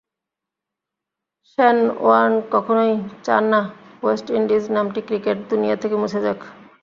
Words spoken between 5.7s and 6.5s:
থেকে মুছে যাক।